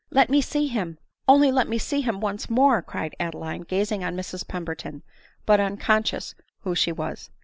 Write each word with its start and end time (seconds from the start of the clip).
"Let 0.19 0.31
me 0.31 0.41
see 0.41 0.65
him! 0.65 0.97
only 1.27 1.51
let 1.51 1.67
me 1.69 1.77
see 1.77 2.01
him 2.01 2.21
once 2.21 2.49
more!" 2.49 2.81
cried 2.81 3.15
"Adeline, 3.19 3.61
gazing 3.61 4.03
on 4.03 4.15
Mrs 4.17 4.47
Pemberton, 4.47 5.03
but 5.45 5.59
unconscious 5.59 6.33
who 6.61 6.73
she 6.73 6.91
was. 6.91 7.29